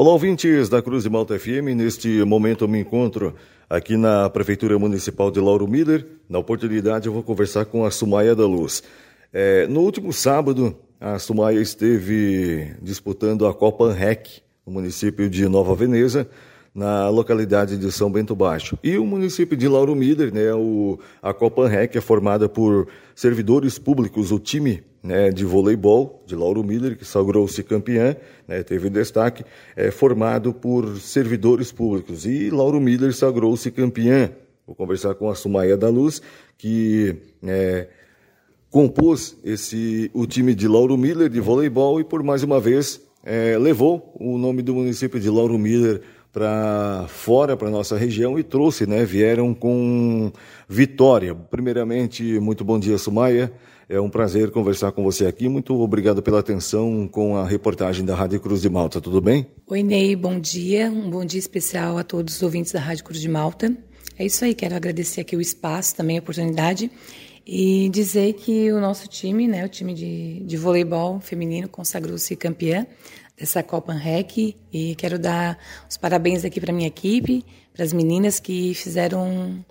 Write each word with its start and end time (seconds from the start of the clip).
Olá, 0.00 0.12
ouvintes 0.12 0.68
da 0.68 0.80
Cruz 0.80 1.02
de 1.02 1.10
Malta 1.10 1.36
FM. 1.36 1.74
Neste 1.74 2.22
momento 2.22 2.62
eu 2.62 2.68
me 2.68 2.78
encontro 2.78 3.34
aqui 3.68 3.96
na 3.96 4.30
Prefeitura 4.30 4.78
Municipal 4.78 5.28
de 5.28 5.40
Lauro 5.40 5.66
Miller. 5.66 6.06
Na 6.28 6.38
oportunidade 6.38 7.08
eu 7.08 7.12
vou 7.12 7.20
conversar 7.20 7.64
com 7.64 7.84
a 7.84 7.90
Sumaia 7.90 8.32
da 8.32 8.46
Luz. 8.46 8.80
É, 9.32 9.66
no 9.66 9.80
último 9.80 10.12
sábado, 10.12 10.72
a 11.00 11.18
Sumaia 11.18 11.60
esteve 11.60 12.76
disputando 12.80 13.44
a 13.44 13.52
Copa 13.52 13.92
Rec 13.92 14.40
no 14.64 14.72
município 14.72 15.28
de 15.28 15.48
Nova 15.48 15.74
Veneza 15.74 16.30
na 16.78 17.08
localidade 17.08 17.76
de 17.76 17.90
São 17.90 18.08
Bento 18.08 18.36
Baixo. 18.36 18.78
E 18.84 18.96
o 18.98 19.04
município 19.04 19.56
de 19.56 19.66
Lauro 19.66 19.96
Miller, 19.96 20.32
né, 20.32 20.54
o, 20.54 20.96
a 21.20 21.34
Copa 21.34 21.66
Rec 21.66 21.96
é 21.96 22.00
formada 22.00 22.48
por 22.48 22.86
servidores 23.16 23.80
públicos, 23.80 24.30
o 24.30 24.38
time 24.38 24.84
né, 25.02 25.30
de 25.30 25.44
voleibol 25.44 26.22
de 26.24 26.36
Lauro 26.36 26.62
Miller, 26.62 26.96
que 26.96 27.04
sagrou-se 27.04 27.60
campeã, 27.64 28.14
né, 28.46 28.62
teve 28.62 28.88
destaque, 28.88 29.44
é 29.74 29.90
formado 29.90 30.54
por 30.54 30.98
servidores 30.98 31.72
públicos. 31.72 32.24
E 32.24 32.48
Lauro 32.48 32.80
Miller 32.80 33.12
sagrou-se 33.12 33.68
campeã. 33.72 34.30
Vou 34.64 34.76
conversar 34.76 35.16
com 35.16 35.28
a 35.28 35.34
Sumaia 35.34 35.76
da 35.76 35.88
Luz, 35.88 36.22
que 36.56 37.16
é, 37.42 37.88
compôs 38.70 39.36
esse, 39.42 40.12
o 40.14 40.28
time 40.28 40.54
de 40.54 40.68
Lauro 40.68 40.96
Miller 40.96 41.28
de 41.28 41.40
voleibol 41.40 42.00
e 42.00 42.04
por 42.04 42.22
mais 42.22 42.44
uma 42.44 42.60
vez 42.60 43.00
é, 43.24 43.58
levou 43.58 44.14
o 44.18 44.38
nome 44.38 44.62
do 44.62 44.74
município 44.74 45.18
de 45.18 45.28
Lauro 45.28 45.58
Miller 45.58 46.02
para 46.32 47.06
fora, 47.08 47.56
para 47.56 47.70
nossa 47.70 47.96
região 47.96 48.38
e 48.38 48.42
trouxe, 48.42 48.86
né? 48.86 49.04
Vieram 49.04 49.54
com 49.54 50.30
vitória. 50.68 51.34
Primeiramente, 51.34 52.38
muito 52.40 52.64
bom 52.64 52.78
dia, 52.78 52.98
Sumaia. 52.98 53.52
É 53.88 53.98
um 53.98 54.10
prazer 54.10 54.50
conversar 54.50 54.92
com 54.92 55.02
você 55.02 55.26
aqui. 55.26 55.48
Muito 55.48 55.74
obrigado 55.80 56.22
pela 56.22 56.40
atenção 56.40 57.08
com 57.08 57.36
a 57.36 57.46
reportagem 57.46 58.04
da 58.04 58.14
Rádio 58.14 58.38
Cruz 58.38 58.60
de 58.60 58.68
Malta. 58.68 59.00
Tudo 59.00 59.20
bem? 59.20 59.46
Oi, 59.66 59.82
Ney. 59.82 60.14
Bom 60.14 60.38
dia. 60.38 60.90
Um 60.90 61.08
bom 61.08 61.24
dia 61.24 61.40
especial 61.40 61.96
a 61.96 62.04
todos 62.04 62.36
os 62.36 62.42
ouvintes 62.42 62.72
da 62.72 62.80
Rádio 62.80 63.04
Cruz 63.04 63.20
de 63.20 63.28
Malta. 63.28 63.74
É 64.18 64.26
isso 64.26 64.44
aí. 64.44 64.54
Quero 64.54 64.74
agradecer 64.74 65.22
aqui 65.22 65.34
o 65.34 65.40
espaço, 65.40 65.96
também 65.96 66.18
a 66.18 66.20
oportunidade 66.20 66.90
e 67.46 67.88
dizer 67.88 68.34
que 68.34 68.70
o 68.70 68.78
nosso 68.78 69.08
time, 69.08 69.48
né, 69.48 69.64
o 69.64 69.68
time 69.70 69.94
de, 69.94 70.40
de 70.40 70.56
voleibol 70.58 71.18
feminino, 71.18 71.66
consagrou-se 71.66 72.36
campeã 72.36 72.86
dessa 73.38 73.62
Copa 73.62 73.92
Rec 73.92 74.36
e 74.72 74.94
quero 74.96 75.18
dar 75.18 75.58
os 75.88 75.96
parabéns 75.96 76.44
aqui 76.44 76.60
para 76.60 76.72
minha 76.72 76.88
equipe, 76.88 77.44
para 77.72 77.84
as 77.84 77.92
meninas 77.92 78.40
que 78.40 78.74
fizeram 78.74 79.24
um, 79.24 79.64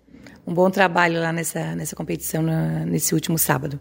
um, 0.48 0.54
bom 0.54 0.70
trabalho 0.70 1.20
lá 1.20 1.34
nessa, 1.34 1.76
nessa 1.76 1.95
competição 1.95 2.42
na, 2.42 2.86
nesse 2.86 3.14
último 3.14 3.38
sábado. 3.38 3.80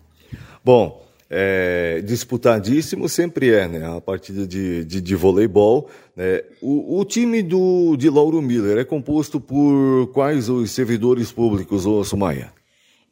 Bom, 0.65 1.07
é, 1.31 2.03
disputadíssimo 2.05 3.09
sempre 3.09 3.53
é, 3.53 3.69
né? 3.69 3.97
A 3.97 4.01
partida 4.01 4.47
de, 4.47 4.85
de, 4.85 5.01
de 5.01 5.15
voleibol. 5.15 5.89
Né? 6.17 6.43
O, 6.61 6.99
o, 6.99 7.05
time 7.05 7.43
do, 7.43 7.97
de 7.97 8.11
Lauro 8.11 8.43
Miller 8.43 8.79
é 8.79 8.85
composto 8.85 9.41
por 9.41 10.09
quais 10.13 10.49
os 10.49 10.73
servidores 10.73 11.31
públicos, 11.31 11.87
ô 11.87 12.03
Sumaia? 12.03 12.53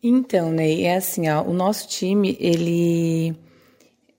Então, 0.03 0.51
Ney, 0.51 0.85
é 0.85 0.97
assim, 0.97 1.29
ó, 1.29 1.43
o 1.43 1.53
nosso 1.53 1.89
time, 1.89 2.37
ele 2.39 3.35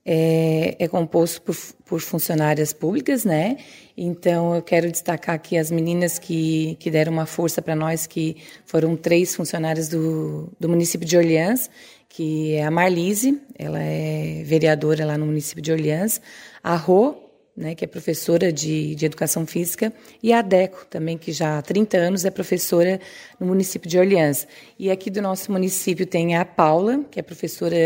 é, 0.08 0.76
é 0.78 0.86
composto 0.86 1.42
por, 1.42 1.56
por, 1.84 2.00
funcionárias 2.00 2.72
públicas, 2.72 3.24
né? 3.24 3.56
Então 3.96 4.54
eu 4.54 4.62
quero 4.62 4.88
destacar 4.88 5.34
aqui 5.34 5.58
as 5.58 5.68
meninas 5.68 6.16
que, 6.16 6.76
que 6.78 6.92
deram 6.92 7.12
uma 7.12 7.26
força 7.26 7.60
para 7.60 7.74
nós, 7.74 8.06
que 8.06 8.36
foram 8.64 8.94
três 8.96 9.34
funcionárias 9.34 9.88
do, 9.88 10.48
do 10.60 10.68
município 10.68 11.04
de 11.04 11.16
Orleans, 11.16 11.68
que 12.08 12.54
é 12.54 12.64
a 12.64 12.70
Marlise, 12.70 13.42
ela 13.58 13.82
é 13.82 14.44
vereadora 14.44 15.04
lá 15.04 15.18
no 15.18 15.26
município 15.26 15.60
de 15.60 15.72
Orleans, 15.72 16.20
a 16.62 16.76
Rô, 16.76 17.16
né, 17.56 17.74
que 17.74 17.84
é 17.84 17.88
professora 17.88 18.52
de, 18.52 18.94
de 18.94 19.06
educação 19.06 19.44
física, 19.44 19.92
e 20.22 20.32
a 20.32 20.40
Deco, 20.40 20.86
também, 20.88 21.18
que 21.18 21.32
já 21.32 21.58
há 21.58 21.62
30 21.62 21.96
anos 21.96 22.24
é 22.24 22.30
professora 22.30 23.00
no 23.40 23.46
município 23.46 23.90
de 23.90 23.98
Orleans. 23.98 24.46
E 24.78 24.88
aqui 24.88 25.10
do 25.10 25.20
nosso 25.20 25.50
município 25.50 26.06
tem 26.06 26.36
a 26.36 26.44
Paula, 26.44 27.02
que 27.10 27.18
é 27.18 27.22
professora 27.22 27.76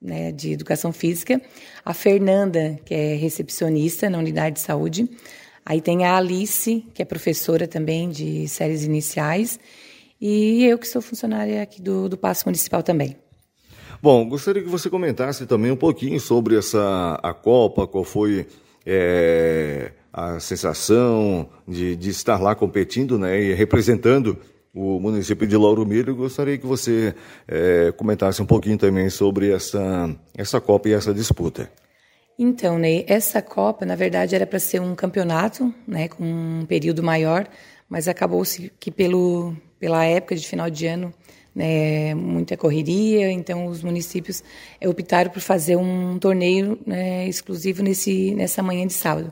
né, 0.00 0.32
de 0.32 0.52
Educação 0.52 0.92
Física, 0.92 1.40
a 1.84 1.92
Fernanda, 1.92 2.78
que 2.84 2.94
é 2.94 3.14
recepcionista 3.16 4.08
na 4.08 4.18
unidade 4.18 4.56
de 4.56 4.60
saúde, 4.60 5.08
aí 5.64 5.80
tem 5.80 6.04
a 6.04 6.16
Alice, 6.16 6.84
que 6.94 7.02
é 7.02 7.04
professora 7.04 7.66
também 7.68 8.08
de 8.08 8.48
séries 8.48 8.84
iniciais, 8.84 9.60
e 10.20 10.64
eu 10.64 10.78
que 10.78 10.86
sou 10.86 11.02
funcionária 11.02 11.62
aqui 11.62 11.80
do, 11.80 12.08
do 12.08 12.16
Passo 12.16 12.46
Municipal 12.46 12.82
também. 12.82 13.16
Bom, 14.02 14.26
gostaria 14.26 14.62
que 14.62 14.68
você 14.68 14.88
comentasse 14.88 15.46
também 15.46 15.70
um 15.70 15.76
pouquinho 15.76 16.18
sobre 16.18 16.56
essa 16.56 17.20
a 17.22 17.34
Copa, 17.34 17.86
qual 17.86 18.02
foi 18.02 18.46
é, 18.86 19.92
a 20.12 20.40
sensação 20.40 21.48
de, 21.68 21.96
de 21.96 22.10
estar 22.10 22.40
lá 22.40 22.54
competindo 22.54 23.18
né, 23.18 23.40
e 23.40 23.52
representando 23.52 24.38
o 24.74 25.00
município 25.00 25.46
de 25.46 25.56
Lauro 25.56 25.84
Miller. 25.84 26.14
Gostaria 26.14 26.56
que 26.56 26.66
você 26.66 27.14
é, 27.46 27.92
comentasse 27.96 28.40
um 28.40 28.46
pouquinho 28.46 28.78
também 28.78 29.10
sobre 29.10 29.50
essa, 29.50 30.14
essa 30.36 30.60
Copa 30.60 30.88
e 30.88 30.92
essa 30.92 31.12
disputa. 31.12 31.70
Então, 32.38 32.78
Ney, 32.78 33.04
essa 33.06 33.42
Copa, 33.42 33.84
na 33.84 33.94
verdade, 33.94 34.34
era 34.34 34.46
para 34.46 34.58
ser 34.58 34.80
um 34.80 34.94
campeonato, 34.94 35.74
né, 35.86 36.08
com 36.08 36.24
um 36.24 36.64
período 36.66 37.02
maior, 37.02 37.46
mas 37.88 38.08
acabou-se 38.08 38.72
que 38.80 38.90
pelo, 38.90 39.54
pela 39.78 40.04
época 40.06 40.34
de 40.34 40.48
final 40.48 40.70
de 40.70 40.86
ano, 40.86 41.12
né, 41.54 42.14
muita 42.14 42.56
correria, 42.56 43.30
então 43.30 43.66
os 43.66 43.82
municípios 43.82 44.42
é, 44.80 44.88
optaram 44.88 45.30
por 45.30 45.40
fazer 45.40 45.76
um 45.76 46.18
torneio 46.18 46.78
né, 46.86 47.28
exclusivo 47.28 47.82
nesse, 47.82 48.34
nessa 48.34 48.62
manhã 48.62 48.86
de 48.86 48.94
sábado. 48.94 49.30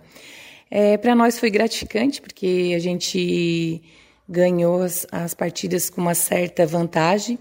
É, 0.70 0.98
para 0.98 1.14
nós 1.14 1.38
foi 1.38 1.48
gratificante, 1.48 2.20
porque 2.20 2.74
a 2.76 2.78
gente 2.78 3.80
ganhou 4.28 4.82
as, 4.82 5.06
as 5.10 5.34
partidas 5.34 5.88
com 5.88 6.00
uma 6.00 6.14
certa 6.14 6.66
vantagem. 6.66 7.38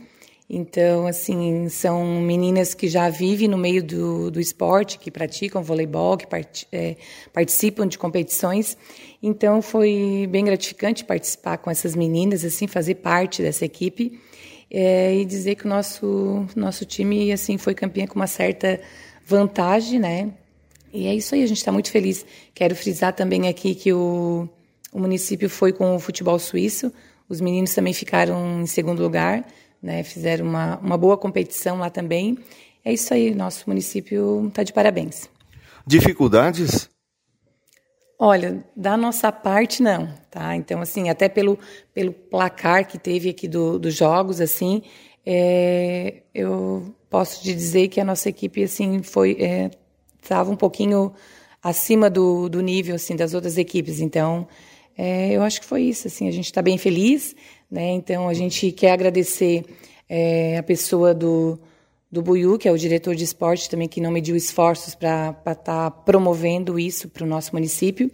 Então, 0.50 1.06
assim, 1.06 1.68
são 1.68 2.22
meninas 2.22 2.74
que 2.74 2.88
já 2.88 3.09
vivem 3.09 3.50
no 3.50 3.58
meio 3.58 3.84
do, 3.84 4.31
do 4.31 4.40
esporte, 4.40 4.98
que 4.98 5.12
praticam 5.12 5.62
voleibol, 5.62 6.16
que 6.16 6.25
part, 6.25 6.66
é, 6.72 6.96
participam 7.34 7.86
de 7.86 7.98
competições. 7.98 8.78
Então, 9.22 9.62
foi 9.62 10.25
bem 10.31 10.46
gratificante 10.46 11.03
participar 11.03 11.58
com 11.58 11.70
essas 11.70 11.96
meninas, 11.96 12.46
assim, 12.46 12.66
fazer 12.66 12.96
parte 12.96 13.42
dessa 13.42 13.66
equipe 13.66 14.18
é, 14.72 15.16
e 15.16 15.25
dizer 15.25 15.56
que 15.56 15.66
o 15.66 15.69
nosso, 15.69 16.46
nosso 16.56 16.86
time, 16.86 17.30
assim, 17.34 17.58
foi 17.58 17.74
campeão 17.74 18.08
com 18.08 18.16
uma 18.16 18.28
certa 18.28 18.80
vantagem, 19.25 20.00
né? 20.00 20.31
E 20.94 21.08
é 21.08 21.14
isso 21.14 21.36
aí, 21.36 21.44
a 21.44 21.48
gente 21.48 21.58
está 21.58 21.74
muito 21.74 21.92
feliz. 21.92 22.25
Quero 22.54 22.74
frisar 22.74 23.14
também 23.14 23.50
aqui 23.50 23.75
que 23.75 23.92
o, 23.92 24.48
o 24.97 25.00
município 25.00 25.47
foi 25.47 25.72
com 25.72 25.96
o 25.96 26.00
futebol 26.00 26.40
suíço. 26.40 26.91
Os 27.30 27.40
meninos 27.40 27.72
também 27.74 27.94
ficaram 27.94 28.62
em 28.62 28.66
segundo 28.66 29.03
lugar, 29.03 29.46
né? 29.81 30.02
Fizeram 30.02 30.44
uma, 30.44 30.78
uma 30.80 30.97
boa 30.97 31.16
competição 31.16 31.78
lá 31.78 31.90
também. 31.90 32.35
É 32.84 32.91
isso 32.91 33.13
aí, 33.13 33.36
nosso 33.36 33.63
município 33.68 34.47
está 34.47 34.63
de 34.63 34.74
parabéns. 34.74 35.30
Dificuldades? 35.86 36.90
Olha, 38.18 38.66
da 38.75 38.97
nossa 38.97 39.31
parte 39.31 39.84
não, 39.84 40.12
tá? 40.31 40.56
Então 40.56 40.81
assim, 40.81 41.09
até 41.09 41.30
pelo 41.30 41.59
pelo 41.94 42.12
placar 42.12 42.88
que 42.88 42.97
teve 42.97 43.30
aqui 43.30 43.47
do, 43.47 43.78
dos 43.78 43.94
jogos, 43.94 44.41
assim, 44.41 44.81
é, 45.24 46.24
eu 46.34 46.96
posso 47.07 47.44
te 47.44 47.53
dizer 47.53 47.90
que 47.90 48.02
a 48.02 48.03
nossa 48.03 48.30
equipe 48.30 48.63
assim 48.63 49.03
foi 49.03 49.38
estava 50.19 50.50
é, 50.50 50.53
um 50.53 50.56
pouquinho 50.56 51.13
acima 51.62 52.09
do, 52.09 52.50
do 52.50 52.62
nível 52.62 52.96
assim 52.96 53.16
das 53.16 53.36
outras 53.36 53.59
equipes. 53.59 54.00
Então 54.00 54.47
é, 54.97 55.31
eu 55.31 55.44
acho 55.44 55.62
que 55.62 55.68
foi 55.68 55.84
isso, 55.84 56.08
assim, 56.08 56.28
a 56.28 56.31
gente 56.31 56.46
está 56.46 56.62
bem 56.62 56.78
feliz, 56.78 57.35
né? 57.69 57.91
Então 57.91 58.28
a 58.28 58.34
gente 58.34 58.72
quer 58.72 58.91
agradecer 58.91 59.63
é, 60.09 60.58
a 60.58 60.63
pessoa 60.63 61.13
do, 61.13 61.59
do 62.12 62.22
Buiu, 62.22 62.58
que 62.58 62.68
é 62.68 62.72
o 62.72 62.78
diretor 62.78 63.16
de 63.16 63.24
esporte 63.24 63.69
também, 63.69 63.88
que 63.88 64.02
não 64.02 64.09
mediu 64.09 64.36
esforços 64.36 64.96
para 64.96 65.36
estar 65.46 65.56
tá 65.56 65.91
promovendo 65.91 66.80
isso 66.80 67.07
para 67.09 67.24
o 67.24 67.28
nosso 67.28 67.53
município, 67.53 68.09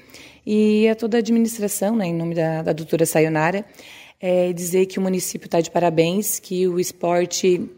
e 0.45 0.87
a 0.89 0.95
toda 0.95 1.17
a 1.17 1.19
administração, 1.19 1.95
né, 1.95 2.07
em 2.07 2.13
nome 2.13 2.35
da, 2.35 2.61
da 2.61 2.73
doutora 2.73 3.05
Sayonara, 3.05 3.65
é, 4.19 4.51
dizer 4.51 4.85
que 4.87 4.99
o 4.99 5.01
município 5.01 5.45
está 5.45 5.61
de 5.61 5.71
parabéns, 5.71 6.37
que 6.37 6.67
o 6.67 6.79
esporte, 6.81 7.69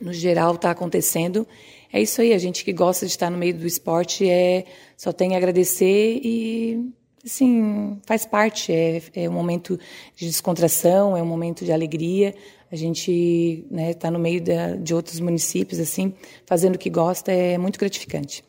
no 0.00 0.12
geral, 0.12 0.54
está 0.54 0.72
acontecendo. 0.72 1.46
É 1.92 2.00
isso 2.02 2.20
aí, 2.20 2.32
a 2.32 2.38
gente 2.38 2.64
que 2.64 2.72
gosta 2.72 3.06
de 3.06 3.12
estar 3.12 3.30
no 3.30 3.38
meio 3.38 3.54
do 3.54 3.66
esporte 3.66 4.28
é, 4.28 4.64
só 4.96 5.12
tem 5.12 5.34
a 5.34 5.38
agradecer 5.38 6.20
e 6.22 6.92
assim, 7.28 7.98
faz 8.06 8.26
parte, 8.26 8.72
é, 8.72 9.02
é 9.14 9.28
um 9.28 9.32
momento 9.32 9.78
de 10.16 10.26
descontração, 10.26 11.16
é 11.16 11.22
um 11.22 11.26
momento 11.26 11.64
de 11.64 11.72
alegria. 11.72 12.34
A 12.70 12.76
gente 12.76 13.64
está 13.70 13.74
né, 13.74 13.94
tá 13.94 14.10
no 14.10 14.18
meio 14.18 14.42
da, 14.42 14.74
de 14.76 14.92
outros 14.92 15.20
municípios, 15.20 15.80
assim, 15.80 16.12
fazendo 16.44 16.74
o 16.74 16.78
que 16.78 16.90
gosta, 16.90 17.32
é 17.32 17.56
muito 17.56 17.78
gratificante. 17.78 18.44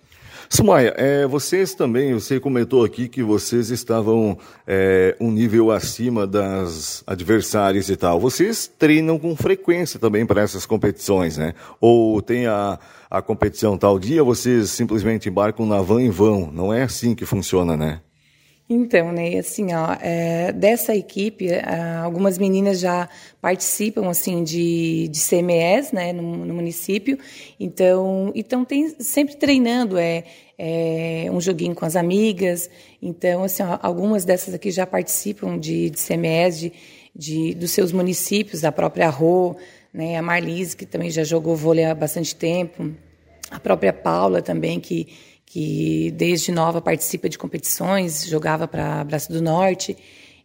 Sumaia, 0.51 0.95
é, 0.97 1.27
vocês 1.27 1.75
também, 1.75 2.11
você 2.11 2.39
comentou 2.39 2.83
aqui 2.83 3.07
que 3.07 3.21
vocês 3.21 3.69
estavam 3.69 4.35
é, 4.65 5.15
um 5.19 5.29
nível 5.29 5.69
acima 5.69 6.25
das 6.25 7.03
adversárias 7.05 7.87
e 7.87 7.95
tal. 7.95 8.19
Vocês 8.19 8.67
treinam 8.79 9.19
com 9.19 9.35
frequência 9.35 9.99
também 9.99 10.25
para 10.25 10.41
essas 10.41 10.65
competições, 10.65 11.37
né? 11.37 11.53
Ou 11.79 12.19
tem 12.19 12.47
a, 12.47 12.79
a 13.11 13.21
competição 13.21 13.77
tal 13.77 13.99
dia, 13.99 14.23
vocês 14.23 14.71
simplesmente 14.71 15.29
embarcam 15.29 15.67
na 15.67 15.81
van 15.81 16.01
e 16.01 16.09
vão. 16.09 16.51
Não 16.51 16.73
é 16.73 16.81
assim 16.81 17.13
que 17.13 17.27
funciona, 17.27 17.77
né? 17.77 18.01
Então, 18.71 19.11
né, 19.11 19.39
assim, 19.39 19.73
ó, 19.73 19.97
é, 19.99 20.51
dessa 20.51 20.95
equipe, 20.95 21.47
é, 21.47 21.63
algumas 22.03 22.37
meninas 22.37 22.79
já 22.79 23.09
participam, 23.41 24.07
assim, 24.07 24.43
de, 24.43 25.07
de 25.07 25.19
CMEs, 25.19 25.91
né, 25.91 26.13
no, 26.13 26.45
no 26.45 26.53
município, 26.53 27.17
então, 27.59 28.31
então 28.35 28.63
tem 28.63 28.89
sempre 28.99 29.35
treinando, 29.37 29.97
é, 29.97 30.23
é, 30.55 31.25
um 31.31 31.41
joguinho 31.41 31.73
com 31.73 31.83
as 31.83 31.95
amigas, 31.95 32.69
então, 33.01 33.43
assim, 33.43 33.63
ó, 33.63 33.79
algumas 33.81 34.23
dessas 34.23 34.53
aqui 34.53 34.69
já 34.69 34.85
participam 34.85 35.57
de, 35.57 35.89
de 35.89 35.97
CMEs 35.97 36.59
de, 36.59 36.73
de, 37.15 37.55
dos 37.55 37.71
seus 37.71 37.91
municípios, 37.91 38.61
da 38.61 38.71
própria 38.71 39.09
Rô, 39.09 39.55
né, 39.91 40.15
a 40.15 40.21
Marlise, 40.21 40.77
que 40.77 40.85
também 40.85 41.09
já 41.09 41.23
jogou 41.23 41.55
vôlei 41.55 41.85
há 41.85 41.95
bastante 41.95 42.35
tempo, 42.35 42.93
a 43.49 43.59
própria 43.59 43.91
Paula 43.91 44.43
também, 44.43 44.79
que 44.79 45.07
que 45.49 46.11
desde 46.11 46.51
nova 46.51 46.79
participa 46.79 47.27
de 47.27 47.35
competições, 47.37 48.23
jogava 48.25 48.67
para 48.67 49.03
Braço 49.03 49.33
do 49.33 49.41
Norte. 49.41 49.97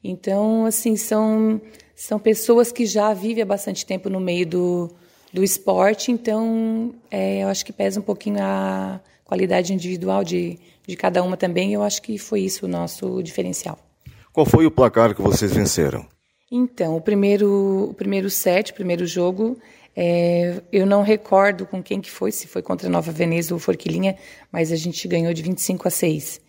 Então, 0.03 0.65
assim, 0.65 0.97
são, 0.97 1.61
são 1.95 2.19
pessoas 2.19 2.73
que 2.73 2.87
já 2.87 3.12
vivem 3.12 3.43
há 3.43 3.47
bastante 3.47 3.85
tempo 3.85 4.09
no 4.09 4.19
meio 4.19 4.47
do, 4.47 4.91
do 5.31 5.45
esporte, 5.45 6.11
então 6.11 6.95
é, 7.11 7.43
eu 7.43 7.49
acho 7.49 7.67
que 7.67 7.73
pesa 7.73 8.01
um 8.01 8.03
pouquinho 8.03 8.39
a 8.41 8.99
qualidade 9.27 9.75
individual 9.75 10.25
de, 10.25 10.59
de 10.87 10.97
cada 10.97 11.23
uma 11.23 11.37
também. 11.37 11.75
Eu 11.75 11.83
acho 11.83 12.00
que 12.00 12.17
foi 12.17 12.41
isso 12.41 12.65
o 12.65 12.69
nosso 12.69 13.23
diferencial. 13.23 13.79
Qual 14.33 14.47
foi 14.47 14.65
o 14.65 14.71
placar 14.71 15.15
que 15.15 15.21
vocês 15.21 15.53
venceram? 15.53 16.07
Então, 16.50 16.97
o 16.97 17.00
primeiro, 17.00 17.91
o 17.91 17.95
primeiro 17.95 18.31
set, 18.31 18.71
o 18.71 18.75
primeiro 18.75 19.07
jogo, 19.07 19.59
é, 19.96 20.61
eu 20.73 20.85
não 20.85 21.02
recordo 21.02 21.67
com 21.67 21.82
quem 21.82 22.00
que 22.00 22.11
foi, 22.11 22.32
se 22.32 22.49
foi 22.49 22.62
contra 22.62 22.88
Nova 22.88 23.12
Veneza 23.12 23.55
ou 23.55 23.61
Forquilinha, 23.61 24.17
mas 24.50 24.73
a 24.73 24.76
gente 24.76 25.06
ganhou 25.06 25.32
de 25.32 25.43
25 25.43 25.87
a 25.87 25.91
6. 25.91 26.41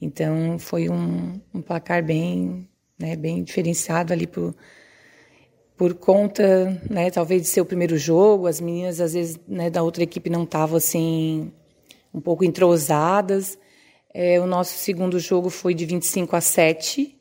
Então 0.00 0.58
foi 0.58 0.88
um, 0.88 1.40
um 1.52 1.60
placar 1.60 2.02
bem, 2.02 2.68
né, 2.98 3.14
bem 3.16 3.42
diferenciado 3.42 4.12
ali 4.12 4.26
por, 4.26 4.54
por 5.76 5.94
conta, 5.94 6.80
né, 6.88 7.10
talvez 7.10 7.42
de 7.42 7.48
ser 7.48 7.60
o 7.60 7.66
primeiro 7.66 7.96
jogo. 7.98 8.46
As 8.46 8.60
meninas 8.60 9.00
às 9.00 9.12
vezes 9.12 9.38
né, 9.46 9.68
da 9.68 9.82
outra 9.82 10.02
equipe 10.02 10.30
não 10.30 10.44
estavam 10.44 10.76
assim 10.76 11.52
um 12.12 12.20
pouco 12.20 12.44
entrosadas. 12.44 13.58
É, 14.12 14.40
o 14.40 14.46
nosso 14.46 14.78
segundo 14.78 15.18
jogo 15.18 15.50
foi 15.50 15.74
de 15.74 15.84
25 15.84 16.36
a 16.36 16.40
7 16.40 17.18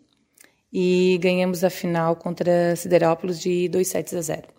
e 0.72 1.18
ganhamos 1.22 1.64
a 1.64 1.70
final 1.70 2.16
contra 2.16 2.76
Siderópolis 2.76 3.40
de 3.40 3.68
2 3.68 3.88
sets 3.88 4.14
a 4.14 4.22
0. 4.22 4.53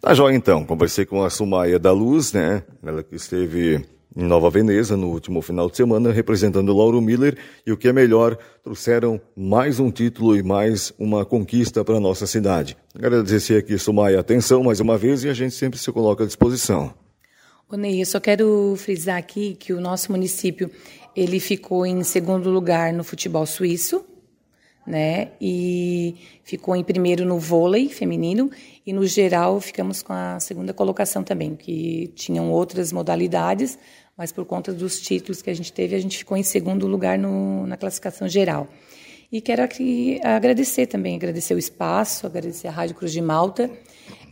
Tá 0.00 0.14
joia 0.14 0.36
então, 0.36 0.64
conversei 0.64 1.04
com 1.04 1.24
a 1.24 1.30
Sumaia 1.30 1.76
da 1.76 1.90
Luz, 1.90 2.32
né? 2.32 2.62
Ela 2.84 3.02
que 3.02 3.16
esteve 3.16 3.84
em 4.16 4.22
Nova 4.22 4.48
Veneza 4.48 4.96
no 4.96 5.08
último 5.08 5.42
final 5.42 5.68
de 5.68 5.76
semana, 5.76 6.12
representando 6.12 6.72
Lauro 6.72 7.00
Miller, 7.00 7.36
e 7.66 7.72
o 7.72 7.76
que 7.76 7.88
é 7.88 7.92
melhor, 7.92 8.38
trouxeram 8.62 9.20
mais 9.36 9.80
um 9.80 9.90
título 9.90 10.36
e 10.36 10.42
mais 10.42 10.92
uma 11.00 11.24
conquista 11.24 11.84
para 11.84 11.96
a 11.96 12.00
nossa 12.00 12.28
cidade. 12.28 12.76
Agradecer 12.94 13.56
aqui, 13.56 13.76
Sumaia, 13.76 14.20
atenção 14.20 14.62
mais 14.62 14.78
uma 14.78 14.96
vez 14.96 15.24
e 15.24 15.28
a 15.28 15.34
gente 15.34 15.54
sempre 15.54 15.80
se 15.80 15.90
coloca 15.90 16.22
à 16.22 16.26
disposição. 16.26 16.94
Ô 17.68 17.76
Ney, 17.76 18.00
eu 18.00 18.06
só 18.06 18.20
quero 18.20 18.74
frisar 18.76 19.18
aqui 19.18 19.54
que 19.54 19.72
o 19.72 19.80
nosso 19.80 20.12
município 20.12 20.70
ele 21.14 21.40
ficou 21.40 21.84
em 21.84 22.04
segundo 22.04 22.50
lugar 22.50 22.92
no 22.92 23.02
futebol 23.02 23.44
suíço, 23.44 24.04
né? 24.88 25.28
E 25.38 26.16
ficou 26.42 26.74
em 26.74 26.82
primeiro 26.82 27.24
no 27.26 27.38
vôlei 27.38 27.90
feminino 27.90 28.50
e 28.86 28.92
no 28.92 29.06
geral 29.06 29.60
ficamos 29.60 30.00
com 30.02 30.14
a 30.14 30.40
segunda 30.40 30.72
colocação 30.72 31.22
também, 31.22 31.54
que 31.54 32.10
tinham 32.14 32.50
outras 32.50 32.90
modalidades, 32.90 33.78
mas 34.16 34.32
por 34.32 34.46
conta 34.46 34.72
dos 34.72 34.98
títulos 34.98 35.42
que 35.42 35.50
a 35.50 35.54
gente 35.54 35.72
teve, 35.72 35.94
a 35.94 35.98
gente 35.98 36.16
ficou 36.16 36.36
em 36.38 36.42
segundo 36.42 36.86
lugar 36.86 37.18
no, 37.18 37.66
na 37.66 37.76
classificação 37.76 38.26
geral. 38.26 38.66
E 39.30 39.42
quero 39.42 39.62
aqui 39.62 40.18
agradecer 40.24 40.86
também, 40.86 41.16
agradecer 41.16 41.52
o 41.52 41.58
espaço, 41.58 42.26
agradecer 42.26 42.66
a 42.66 42.70
Rádio 42.70 42.96
Cruz 42.96 43.12
de 43.12 43.20
Malta. 43.20 43.70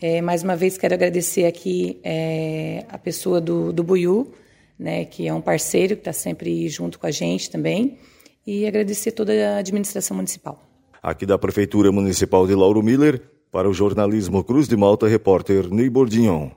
É, 0.00 0.22
mais 0.22 0.42
uma 0.42 0.56
vez 0.56 0.78
quero 0.78 0.94
agradecer 0.94 1.44
aqui 1.44 2.00
é, 2.02 2.86
a 2.88 2.96
pessoa 2.96 3.42
do, 3.42 3.74
do 3.74 3.84
Buiú, 3.84 4.32
né, 4.78 5.04
que 5.04 5.28
é 5.28 5.34
um 5.34 5.42
parceiro 5.42 5.96
que 5.96 6.00
está 6.00 6.14
sempre 6.14 6.66
junto 6.70 6.98
com 6.98 7.06
a 7.06 7.10
gente 7.10 7.50
também 7.50 7.98
e 8.46 8.66
agradecer 8.66 9.12
toda 9.12 9.32
a 9.32 9.58
administração 9.58 10.16
municipal. 10.16 10.62
Aqui 11.02 11.26
da 11.26 11.38
Prefeitura 11.38 11.90
Municipal 11.90 12.46
de 12.46 12.54
Lauro 12.54 12.82
Miller, 12.82 13.22
para 13.50 13.68
o 13.68 13.72
jornalismo 13.72 14.44
Cruz 14.44 14.68
de 14.68 14.76
Malta, 14.76 15.08
repórter 15.08 15.68
Ney 15.72 15.88
Bordignon. 15.88 16.50